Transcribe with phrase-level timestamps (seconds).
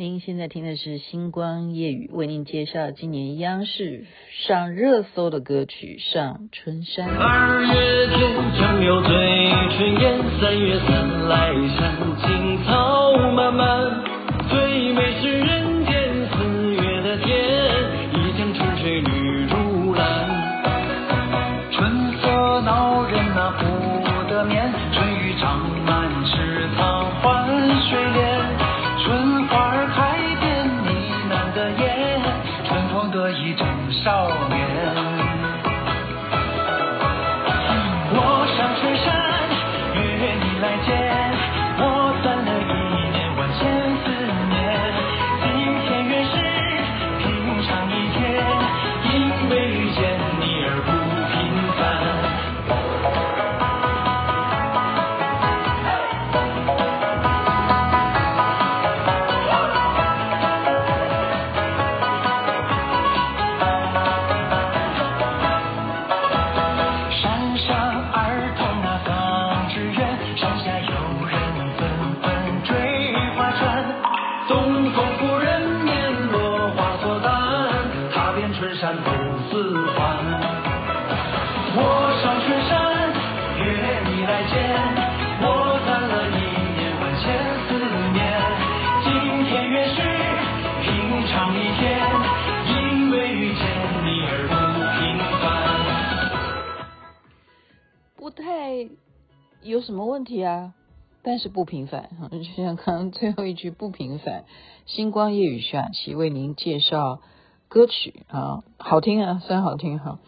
[0.00, 4.04] 您现在听的是星光夜语，为您介绍今年央视
[4.46, 7.08] 上热搜的歌曲《上春山》。
[7.18, 9.10] 二月天将有醉
[9.76, 12.07] 春烟，三月三来山
[99.62, 100.74] 有什么问题啊？
[101.22, 104.44] 但是不平凡哈，就像刚刚最后一句不平凡。
[104.86, 107.20] 星光夜语徐雅琪为您介绍
[107.68, 110.20] 歌曲啊，好听啊，虽然好听哈。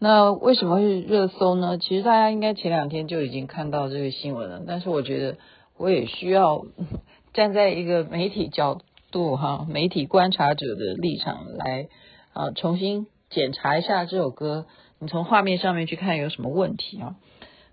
[0.00, 1.78] 那为什么会热搜呢？
[1.78, 5.38] 其实大家应该前两天就已经看到这个新闻了，但是我觉得
[5.76, 6.64] 我也需要
[7.34, 8.80] 站在一个媒体角
[9.12, 11.88] 度哈，媒体观察者的立场来
[12.32, 14.66] 啊，重新检查一下这首歌，
[14.98, 17.16] 你从画面上面去看有什么问题啊？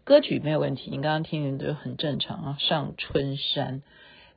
[0.05, 2.57] 歌曲没有问题，你刚刚听的都很正常啊。
[2.59, 3.81] 上春山，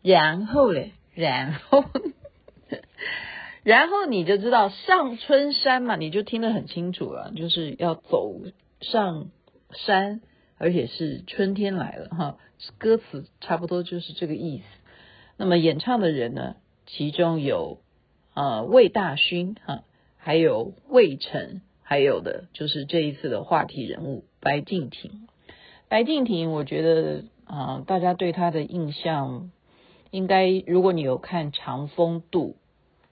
[0.00, 1.84] 然后嘞，然后，
[3.62, 8.40] 然后你就知道上春山嘛，你就听得很清楚了，就是要走
[8.80, 9.28] 上
[9.72, 10.22] 山，
[10.56, 12.38] 而且是春天来了哈。
[12.78, 14.64] 歌词差不多就是这个意思。
[15.36, 16.56] 那么演唱的人呢，
[16.86, 17.82] 其中有
[18.32, 19.84] 呃魏大勋哈，
[20.16, 25.28] 还有魏晨，还有的就是这一次的话题人物白敬亭。
[25.88, 29.50] 白敬亭，我觉得啊、大家对他的印象
[30.10, 32.50] 应该，如果你有看《长风渡》，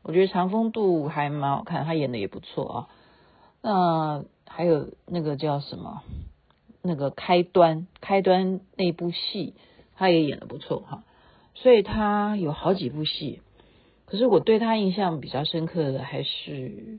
[0.03, 2.89] 我觉得《长风渡》还蛮好看，他演的也不错啊。
[3.63, 6.03] 那还有那个叫什么？
[6.83, 9.55] 那个开端，开端那部戏，
[9.97, 11.03] 他也演的不错哈。
[11.55, 13.41] 所以他有好几部戏，
[14.05, 16.99] 可是我对他印象比较深刻的还是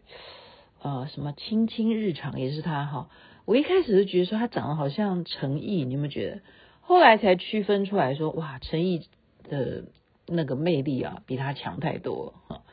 [0.82, 3.10] 呃什么《卿卿日常》，也是他哈。
[3.48, 6.42] 我一开始就觉得说他长得好像陈毅，你有没有觉得？
[6.82, 9.08] 后来才区分出来说，哇，陈毅
[9.50, 9.86] 的
[10.28, 12.64] 那个魅力啊，比他强太多哈。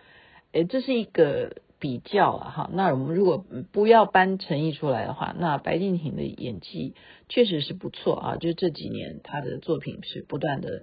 [0.50, 2.70] 诶，这是一个比较啊哈。
[2.72, 6.94] 那我们如果不要搬陈毅出来的话，那白敬亭的演技
[7.28, 8.36] 确实是不错啊。
[8.36, 10.82] 就这几年他的作品是不断的，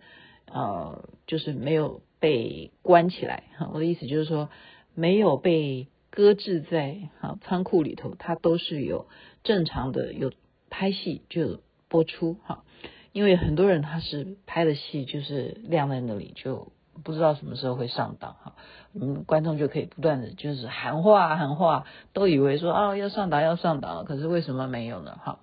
[0.50, 3.70] 呃，就是没有被关起来哈。
[3.74, 4.48] 我的意思就是说，
[4.96, 9.08] 没有被搁置在哈仓库里头，他都是有。
[9.44, 10.32] 正常的有
[10.70, 12.64] 拍戏就播出哈，
[13.12, 16.72] 因为很多人他是拍的戏就是晾在那里，就
[17.04, 18.56] 不知道什么时候会上档哈。
[18.94, 25.18] 嗯，观众就可以不断的就是喊话喊话，都以为说啊要上档要上档了，可是为什么没有呢？
[25.24, 25.40] 哈，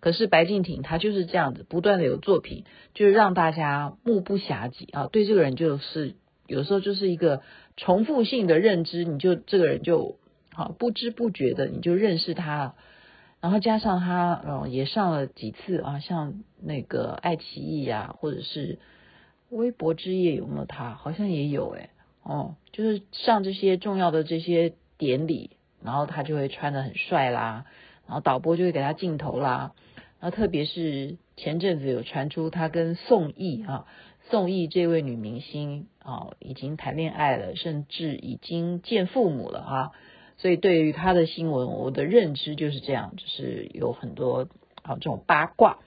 [0.00, 2.64] 可是白敬亭他就是这样子，不断的有作品，
[2.94, 5.08] 就是让大家目不暇接啊。
[5.12, 7.42] 对这个人就是有时候就是一个
[7.76, 10.18] 重复性的认知，你就这个人就
[10.52, 12.74] 好不知不觉的你就认识他。
[13.46, 18.80] 然后加上他，嗯，也上了几次啊，像那个爱奇艺啊，或者是
[19.50, 20.94] 微博之夜有没有他？
[20.94, 21.90] 好像也有诶，
[22.24, 25.50] 哦，就是上这些重要的这些典礼，
[25.80, 27.66] 然后他就会穿得很帅啦，
[28.08, 29.74] 然后导播就会给他镜头啦，
[30.18, 33.86] 然后特别是前阵子有传出他跟宋轶啊，
[34.28, 39.92] 宋轶这位女明星啊，已经谈恋爱了，甚至已经见父母了啊。
[40.38, 44.48] 所以对于他的新闻，我的认知就是这样，就是有很多
[44.82, 45.78] 啊这种八卦。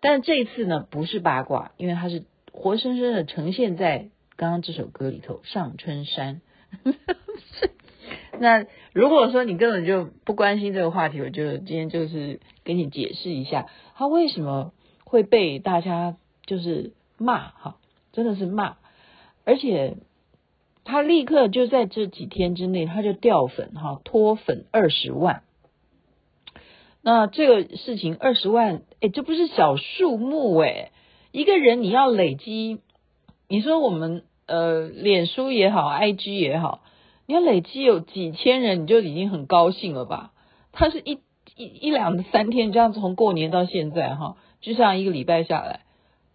[0.00, 6.42] 但这次呢，不是八卦，因为它是活生生的呈现在刚刚这首歌里头，《上春山》。
[8.38, 14.72] 那如果说你根本就不关心这个话题，我就今天就是给你解释一下，他为什么
[15.04, 17.76] 会被大家就是骂哈，
[18.12, 18.76] 真的是骂，
[19.44, 19.96] 而且
[20.86, 25.42] 他立刻就在这几天之内，他就掉粉哈，脱粉二十万。
[27.02, 30.92] 那这个事情二十万，哎，这不是小数目哎，
[31.32, 32.80] 一个人你要累积，
[33.48, 36.82] 你说我们呃，脸书也好，IG 也好，
[37.26, 40.30] 你要累积有几千人，你就已经很高兴了吧？
[40.70, 41.18] 他是一
[41.56, 45.80] 一一两三天这样子，从过年到现在哈，就像一个礼拜下来，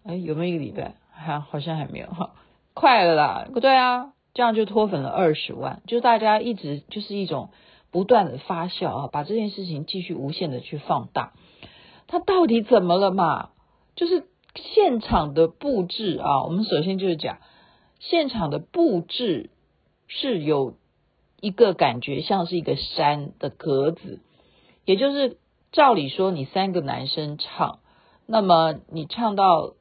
[0.04, 0.96] 哎，有没有一个礼拜？
[1.14, 2.32] 还好像还没有哈，
[2.74, 4.14] 快了啦，不对啊。
[4.34, 7.50] 这样就脱粉了二十万，就大家一直就是一种
[7.92, 11.34] 不断的发酵啊，把这件事情继续无限的去放大。
[12.08, 13.50] 他到底怎么了嘛？
[13.96, 14.26] 就是
[14.56, 17.40] 现场的布置啊，我们首先就是讲
[18.00, 19.50] 现场的布置
[20.08, 20.76] 是有
[21.42, 24.22] 一个感觉像是一个山的格子，
[24.86, 25.38] 也就是
[25.74, 27.80] 照理说你三个男生唱，
[28.26, 29.74] 那么你唱到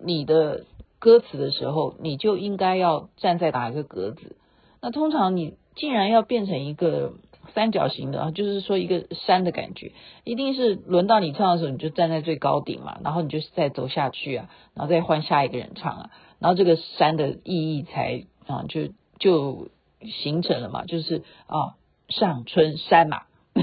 [0.00, 0.64] 你的。
[0.98, 4.36] 歌词的时候，你就应该要站在哪一个格子？
[4.80, 7.14] 那通常你竟然要变成一个
[7.54, 9.92] 三角形的啊，就是说一个山的感觉，
[10.24, 18.88] 一定是轮到你唱的时候，你就站在最高顶嘛，然后你就再走下去啊，然后再换下一个人唱啊，然后这个山的意义才啊就
[19.18, 19.68] 就
[20.02, 21.76] 形成了嘛，就是啊
[22.08, 23.22] 上春山嘛，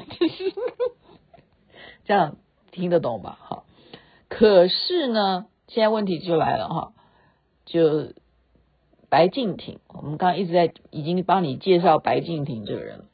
[2.05, 2.37] 这样
[2.71, 3.37] 听得懂吧？
[3.39, 3.65] 好，
[4.29, 6.93] 可是呢，现在问题就来了哈。
[7.65, 8.13] 就
[9.09, 13.05] 白敬亭，我们刚刚一直在已经帮你介绍白敬亭这个人，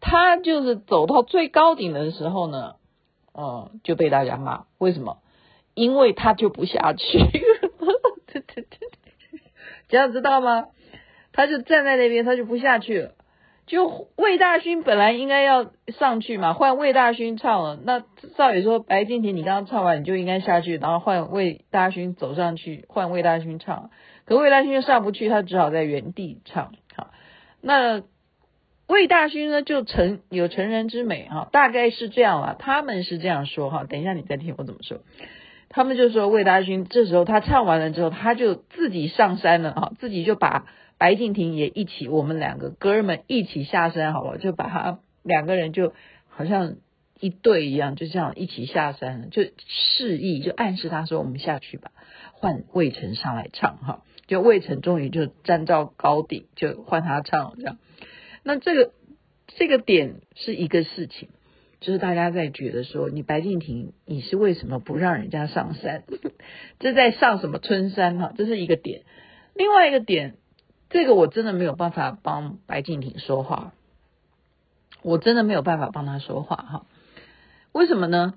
[0.00, 2.76] 他就是走到最高顶的时候呢，
[3.34, 5.18] 嗯，就被大家骂，为什么？
[5.74, 7.18] 因为他就不下去，
[8.26, 8.88] 对对对，
[9.88, 10.66] 这样知道吗？
[11.32, 13.14] 他就站在那边，他就不下去了。
[13.68, 17.78] 就魏大勋本来应该要上去嘛，换魏大勋唱了。
[17.84, 18.00] 那
[18.36, 23.90] 照理说，白敬亭你刚刚唱完，你就应该下去，然后换魏大勋走上去，换魏大勋唱。
[24.24, 26.72] 可魏大勋又上不去，他只好在原地唱。
[26.96, 27.10] 好，
[27.60, 28.02] 那
[28.86, 32.56] 魏大勋呢，就成有成人之美哈，大概是这样了。
[32.58, 34.98] 他们是这样说哈，等一下你再听我怎么说。
[35.68, 40.64] 他们就说魏大勋这时候他唱完了之后，他就自己上山了哈，自己就把。
[40.98, 44.36] 白敬亭也一起，我们两个哥们一起下山，好不好？
[44.36, 45.94] 就把他两个人就
[46.28, 46.74] 好像
[47.20, 51.92] 一对一样，就这样一起下山，就示意，就暗示他说：“我们下去吧，
[52.32, 57.78] 换魏晨上来唱。”哈，就魏晨终于就站到高顶，就换他唱这样。
[58.42, 58.90] 那这个
[59.46, 61.28] 这个点是一个事情，
[61.78, 66.02] 就是大家在觉得说，你白敬亭你是为什么不让人家上山？
[66.80, 68.18] 这在上什么春山？
[68.18, 69.02] 哈，这是一个点。
[69.54, 70.34] 另外一个点。
[70.90, 73.72] 这个我真的没有办法帮白敬亭说话，
[75.02, 76.86] 我真的没有办法帮他说话哈。
[77.72, 78.34] 为什么呢？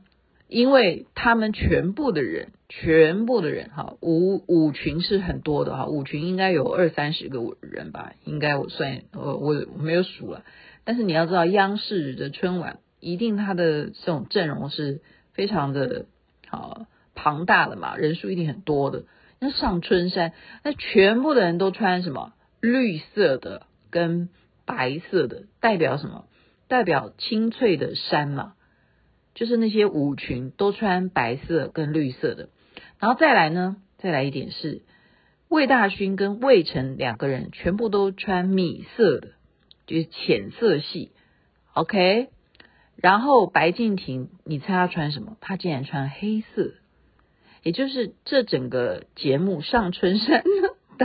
[0.48, 10.44] 因为他们全部的人，全部的人哈，舞舞群是很多的哈，舞群应该有二三十个人吧，应该我算我我我没有数了。
[10.84, 15.00] 但是你要知道，央视的春晚一定他的这种阵容是
[15.32, 16.06] 非常的
[16.50, 19.06] 好庞大的嘛，人数一定很多的。
[19.40, 20.34] 那上春山，
[20.64, 22.34] 那全部的人都穿什么？
[22.62, 24.30] 绿色的跟
[24.66, 26.26] 白色的代表什么？
[26.68, 28.54] 代表青翠的山嘛，
[29.36, 32.48] 就是那些舞裙都穿白色跟绿色的。
[33.00, 34.84] 然后再来呢，再来一点是
[35.50, 39.30] 魏大勋跟魏晨两个人全部都穿米色的，
[39.86, 41.12] 就是浅色系。
[41.74, 42.30] OK，
[42.96, 45.36] 然后白敬亭，你猜他穿什么？
[45.42, 46.72] 他竟然穿黑色，
[47.64, 50.44] 也就是这整个节目上春山。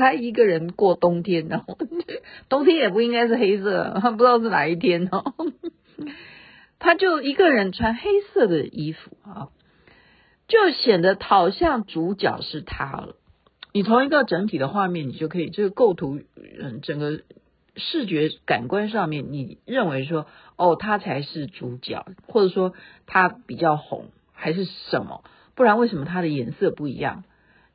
[0.01, 1.79] 他一个人过冬天，然后
[2.49, 5.35] 冬天也不应该是黑色，他不知道是哪一天哦。
[6.79, 9.49] 他就一个人穿黑色的衣服啊，
[10.47, 13.17] 就显得好像主角是他了。
[13.73, 16.21] 你从一个整体的画面，你就可以这个构图，
[16.61, 17.23] 嗯，整个
[17.77, 20.27] 视觉感官上面，你认为说，
[20.57, 22.73] 哦，他才是主角，或者说
[23.07, 25.25] 他比较红，还是什么？
[25.55, 27.25] 不然为什么他的颜色不一样？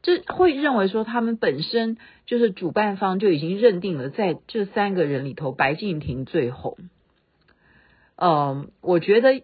[0.02, 6.78] 这会认为说他们本身就是主办方就已经认定了，在这三个人里头，白敬亭最红。
[8.16, 9.44] 嗯，我觉得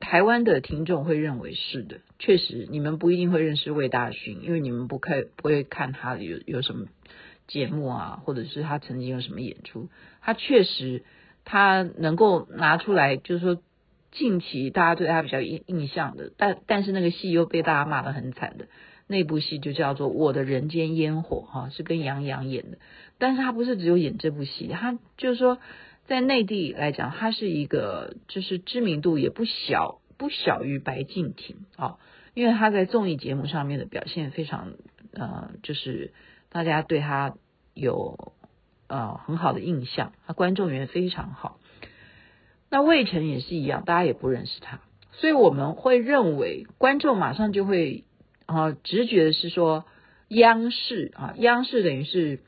[0.00, 6.86] 台湾的听众会认为是的，确实你们不一定会认识魏大勋，因为你们不看不会看他有有什么
[7.46, 9.88] 节目啊，或者是他曾经有什么演出。
[10.20, 11.04] 他确实
[11.44, 13.62] 他能够拿出来，就是说
[14.12, 18.68] 近期大家对他比较印印象的，但但是那个戏又被大家骂得很惨的。
[19.06, 22.78] 那部戏就叫做《我的人间烟火》哈，是跟杨洋演的。
[23.18, 25.58] 但是他不是只有演这部戏，他就是说
[26.06, 31.98] 在内地来讲，他是一个就是知名度也不小，不小于白敬亭啊，
[32.34, 34.72] 因为他在综艺节目上面的表现非常
[35.12, 36.12] 呃，就是
[36.50, 37.34] 大家对他
[37.74, 38.34] 有
[38.88, 41.58] 呃很好的印象，他观众缘非常好。
[42.68, 44.80] 那魏晨也是一样，大家也不认识他，
[45.12, 48.04] 所以我们会认为观众马上就会
[48.46, 49.84] 啊、直觉是说
[50.28, 52.40] 央视啊，央视等于是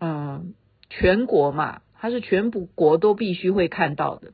[0.00, 0.54] 嗯、
[0.90, 4.32] 全国嘛，它是全部国都必须会看到的，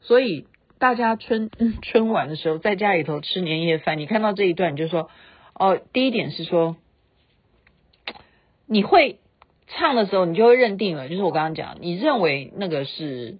[0.00, 0.46] 所以
[0.78, 1.50] 大家春
[1.82, 5.08] 春晚的时候在家里头吃年夜饭，你看到这一段你就说
[5.54, 6.76] 哦，第一点是说
[8.66, 9.18] 你会
[9.66, 13.38] 唱的时候，你就会认定了，就是我刚刚讲，你认为那个是。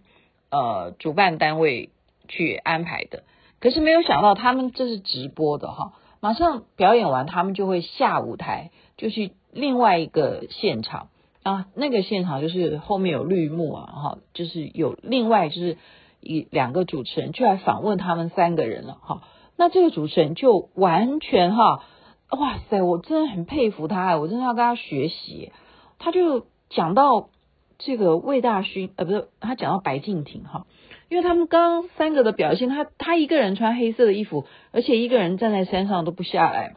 [0.50, 1.90] 呃，主办单位
[2.28, 3.24] 去安排的，
[3.58, 5.94] 可是没有想到他们这是直播的哈，
[6.24, 11.08] 马上表演完，他们就会下舞台，就去另外一个现场。
[11.42, 15.76] 啊，那个现场就是后面有绿幕啊，哈，就是有另外就是
[16.22, 19.22] 一两个主持人就来访问他们三个人了哈，
[19.58, 21.84] 那这个主持人就完全哈，
[22.30, 25.52] 哇塞，我真的很佩服他，我真的要跟他学习，
[25.98, 27.28] 他就讲到。
[27.76, 30.64] 这个魏大勋呃，不是他讲到白敬亭哈，
[31.08, 36.72] 因为他们刚三个的表现，他他一个人穿黑色的衣服，而且一个人站在山上都不下来，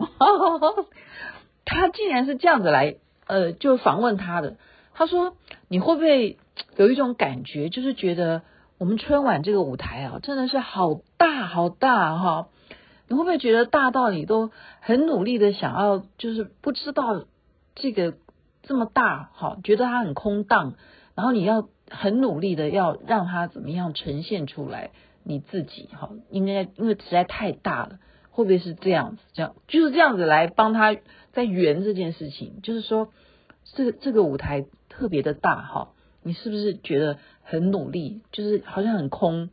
[1.66, 4.58] 他竟然是这样子来呃，就访问他的。
[4.94, 5.36] 他说
[5.70, 6.38] ：“你会不会
[6.76, 8.42] 有一种感觉，就是觉得
[8.78, 12.48] 我们春晚这个舞台啊，真的是好大好大哈？
[13.08, 17.26] 你会不会觉得大到你都很努力的想要，就是不知道
[17.76, 18.14] 这个？”
[18.64, 20.74] 这么大，哈，觉得它很空荡，
[21.18, 24.92] 然后你要很努力的要让它怎么样呈现出来
[25.24, 27.98] 你自己，哈，应该因为实在太大了，
[28.30, 29.24] 会不会是这样子？
[29.34, 30.96] 这样就是这样子来帮他
[31.34, 33.10] 在圆这件事情，就是说
[33.74, 35.90] 这个这个舞台特别的大，哈，
[36.22, 38.22] 你是不是觉得很努力？
[38.32, 39.50] 就是好像很空。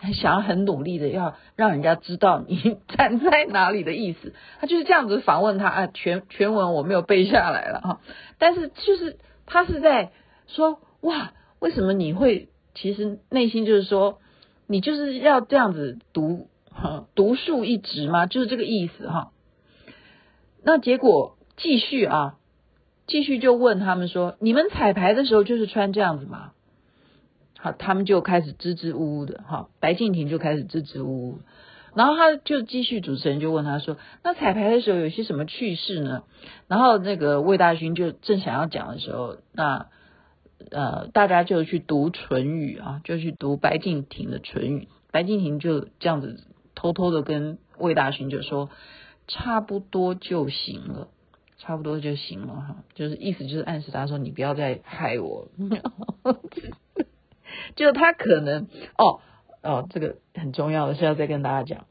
[0.00, 8.00] 还想要很努力的要让人家知道你站在哪里的意思，他就是这样子访问他啊，全全文我没有背下来了哈，
[8.38, 10.12] 但是就是他是在
[10.46, 14.18] 说哇，为什么你会其实内心就是说
[14.66, 16.48] 你就是要这样子独
[17.14, 18.26] 独树一帜吗？
[18.26, 19.32] 就是这个意思哈。
[20.62, 22.36] 那结果继续啊，
[23.06, 26.52] 继续就问他们说，你们彩排的时候就是穿这样子吗？
[27.58, 31.38] 好，他们就开始支支吾吾的，哈，白敬亭就开始支支吾吾，
[31.94, 36.22] 然后他就继续，主持人就问他说：“那彩排的时候有些什么趣事呢？”
[36.68, 39.86] 然后那个魏大勋就正想要讲的时候，那
[40.70, 48.70] 呃，大家就去读唇语啊，就去读白敬亭的唇语，白敬亭就这样子偷偷的跟魏大勋就说
[49.28, 51.08] ：“差不多就行了，
[51.58, 55.48] 差不多就行了，哈，就是意思就是暗示他说你不要再害我。
[57.76, 59.20] ”就他可能哦
[59.62, 61.86] 哦，这个很重要的是要再跟大家讲，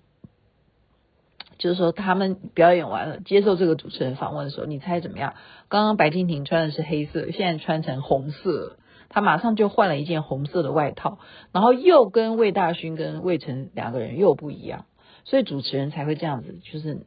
[1.58, 5.34] 就是说他们表演完了，接受这个主持人访问的时候，你猜怎么样？
[5.70, 8.78] 刚刚白敬亭穿的是黑色，现在穿成红色，
[9.10, 11.20] 他马上就换了一件红色的外套，
[11.52, 14.86] 然后又跟魏大勋跟魏晨两个人又不一样，
[15.24, 17.02] 所以主持人才会这样子，就是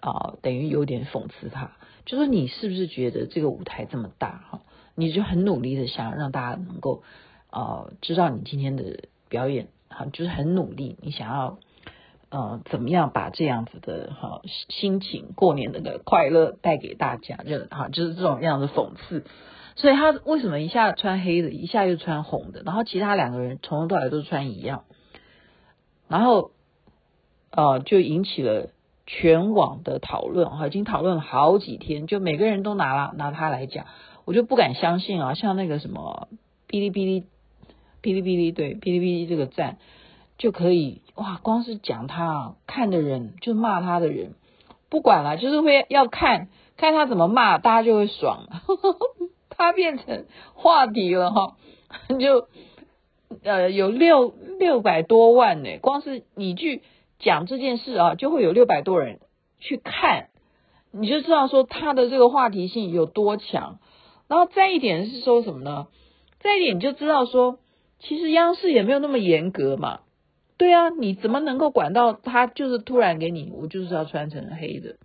[0.00, 1.72] 啊、等于有点讽刺他，
[2.04, 4.60] 就说你是不是觉得这个舞台这么大哈，
[4.94, 7.02] 你就很努力的想让大家能够。
[7.48, 11.58] 呃，知道你今天的表演哈，就是很努力，你想要
[12.36, 19.24] 呃怎么样把这样子的哈心情，过年的的快乐带给大家，就哈就是这种样的讽刺。
[19.74, 24.84] 所以他为什么一下穿黑的，一下又穿红的，然后其他两个人从头到尾都穿一样，
[26.08, 26.50] 然后
[27.50, 28.68] 呃就引起了
[29.06, 33.86] 全网的讨论哈，已经讨论了好几天，就每个人都拿了拿他来讲，
[34.26, 36.28] 我就不敢相信啊，像那个什么
[36.68, 37.24] 哔哩哔哩。
[38.02, 39.78] 哔哩哔哩对，哔哩哔哩这个站
[40.38, 41.40] 就可以哇！
[41.42, 44.34] 光是讲他看的人，就骂他的人，
[44.90, 48.46] 不管了，就是会要看看他怎么骂，大家就会爽。
[49.48, 51.56] 他变成话题了哈，
[52.20, 52.48] 就
[53.42, 56.82] 呃有六六百多万呢，光是你去
[57.18, 59.20] 讲这件事啊，就会有六百多人
[59.58, 60.28] 去看，
[60.92, 63.78] 你就知道说他的这个话题性有多强。
[64.28, 65.86] 然后再一点是说什么呢？
[66.40, 67.58] 再一点你就知道说。
[67.98, 70.00] 其实央视也没有那么严格嘛，
[70.58, 72.46] 对啊，你怎么能够管到他？
[72.46, 74.96] 就是突然给你，我就是要穿成黑的，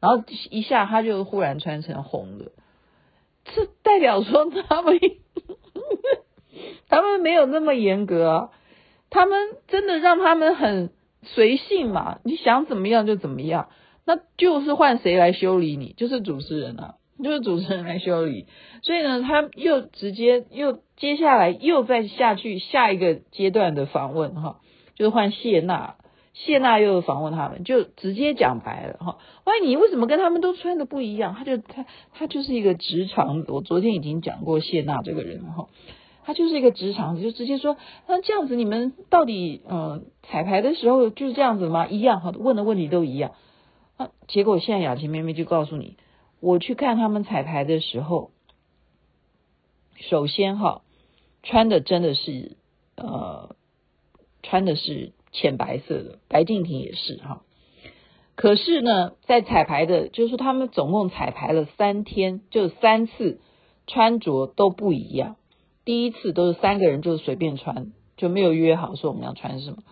[0.00, 2.52] 然后一下他就忽然穿成红的，
[3.44, 5.00] 这代表说他们
[6.88, 8.50] 他们没有那么严格啊，
[9.10, 10.90] 他们真的让他们很
[11.22, 13.68] 随性嘛，你想怎么样就怎么样，
[14.04, 16.94] 那就是换谁来修理你，就是主持人啊。
[17.20, 18.46] 就是主持人来修理，
[18.82, 24.60] 所以呢，他又直接又接下来又再下去下一个阶段的访问哈，
[24.98, 25.94] 就是换谢娜，
[26.34, 29.18] 谢娜又访问他们，就直接讲白了哈。
[29.44, 31.36] 喂，你为什么跟他们都穿的不一样？
[31.38, 33.52] 他就他他就是一个直肠子。
[33.52, 35.68] 我昨天已经讲过谢娜这个人哈，
[36.24, 37.76] 他就是一个直肠子，就直接说，
[38.08, 41.86] 那这样子你们到底嗯彩排的时候就是这样子吗？
[41.86, 43.34] 一样哈，问的问题都一样。
[43.96, 45.96] 啊，结果现在雅琪妹妹就告诉你，
[46.40, 48.32] 我去看他们彩排的时候，
[49.96, 50.82] 首先哈，
[51.44, 52.56] 穿的真的是
[52.96, 53.54] 呃，
[54.48, 55.12] 穿的是。
[55.30, 57.42] 浅白色的，白敬亭也是哈。
[58.34, 63.38] 可是呢，在彩排的，就是他们总共彩排了三天，就三次
[63.86, 65.36] 穿着都不一样。
[65.84, 69.82] 第一次都是三个人就是随便穿，就没有约好说我们要穿什么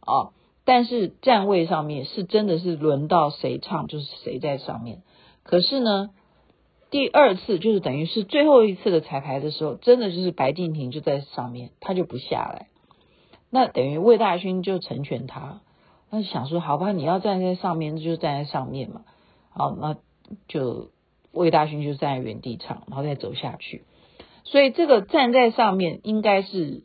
[0.00, 0.32] 啊。
[0.66, 5.02] 但是站位上面是真的是轮到谁唱就是谁在上面。
[5.44, 6.10] 可是呢，
[6.90, 12.68] 第二次就是等于是最后一次的彩排的时候，真的就是白敬亭就在上面，他就不下来。
[13.54, 15.60] 那等于魏大勋就成全他，
[16.10, 19.02] 他就想说，好吧，你要站在上面，就站在上面嘛。
[19.50, 19.96] 好，那
[20.48, 20.90] 就
[21.30, 23.84] 魏大勋就站在原地唱，然后再走下去。
[24.42, 26.82] 所以这个站在上面应该是，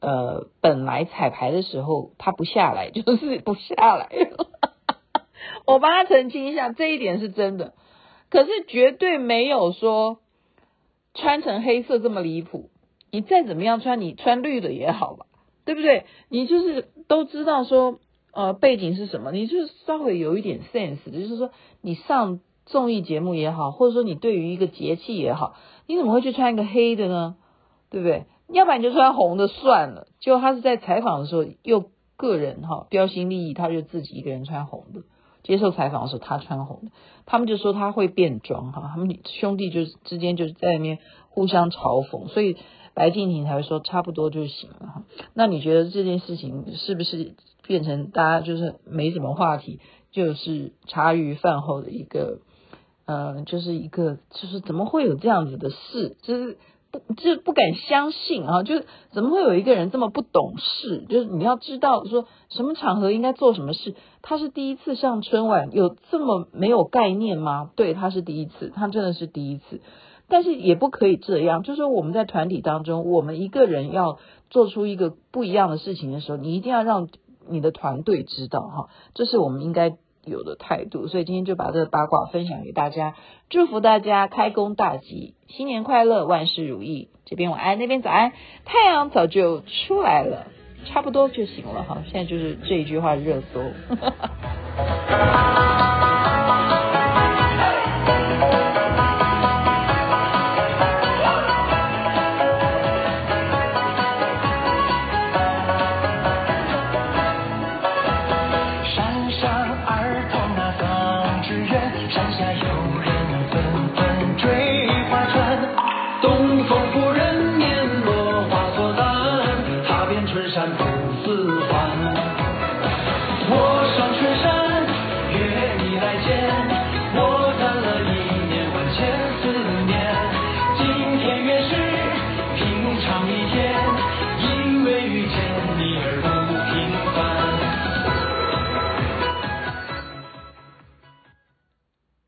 [0.00, 4.10] 呃，本来彩排的时候他不下来，就是不下来。
[5.64, 7.72] 我帮他澄清一下，这一点是真的，
[8.28, 10.18] 可是绝对没有说
[11.14, 12.68] 穿成黑色这么离谱。
[13.10, 15.24] 你再怎么样穿，你穿绿的也好吧。
[15.64, 16.06] 对不对？
[16.28, 18.00] 你就是都知道说，
[18.32, 19.30] 呃，背景是什么？
[19.30, 21.50] 你就是稍微有一点 sense，就是说
[21.80, 25.54] 你上综艺节目也好，或者说你对于一个节气也好，
[25.86, 27.36] 你怎么会去穿一个黑的呢？
[27.90, 28.24] 对不对？
[28.48, 30.08] 要不然你就穿红的算了。
[30.18, 31.84] 就他是在采访的时候，又
[32.16, 35.02] 个人哈标新立异，他就自己一个人穿红的。
[35.42, 36.90] 接受采访的时候，他穿红的，
[37.26, 42.56] 他们就说他会变装哈，他们兄弟就是之间就是在那边互相嘲讽，所以。
[42.94, 45.02] 白敬亭才会说差不多就行了哈。
[45.34, 47.34] 那你觉得这件事情是不是
[47.66, 49.80] 变成大家就是没什么话题，
[50.10, 52.40] 就是茶余饭后的一个，
[53.06, 56.16] 呃，就是一个就是怎么会有这样子的事？
[56.22, 56.58] 就是
[56.90, 58.62] 不就不敢相信啊！
[58.62, 61.06] 就是怎么会有一个人这么不懂事？
[61.08, 63.94] 就是你要知道说什么场合应该做什么事。
[64.20, 67.70] 他是第一次上春晚，有这么没有概念吗？
[67.76, 69.80] 对，他是第一次，他真的是第一次。
[70.32, 74.18] 但是也不可以这样，就是我们在团体当中，我们一个人要
[74.48, 77.10] 做出一个不一样的事情的时候，你一定要让
[77.46, 81.06] 你的团队知道哈，这是我们应该有的态度。
[81.06, 83.14] 所以今天就把这个八卦分享给大家，
[83.50, 87.10] 祝福大家开工大吉，新年快乐，万事如意。
[87.26, 88.32] 这边晚安，那边早安，
[88.64, 90.46] 太阳早就出来了，
[90.86, 92.02] 差不多就行了哈。
[92.10, 93.60] 现在就是这一句话热搜。